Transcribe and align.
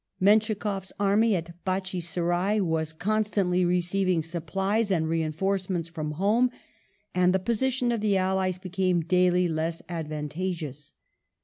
Menschikoffs 0.19 0.91
army 0.99 1.35
at 1.35 1.63
Batchiserai 1.63 2.57
^^^^^ 2.57 2.61
was 2.63 2.91
constantly 2.91 3.63
receiving 3.63 4.23
supplies 4.23 4.89
and 4.89 5.07
reinforcements 5.07 5.89
from 5.89 6.13
home, 6.13 6.49
and 7.13 7.35
the 7.35 7.39
position 7.39 7.91
of 7.91 8.01
the 8.01 8.17
allies 8.17 8.57
became 8.57 9.01
daily 9.01 9.47
less 9.47 9.83
advantageous. 9.87 10.93